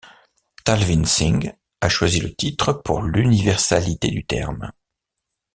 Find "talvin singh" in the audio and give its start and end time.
0.65-1.53